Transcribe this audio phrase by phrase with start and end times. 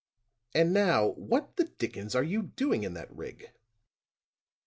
[0.55, 3.51] "And now, what the dickens are you doing in that rig?"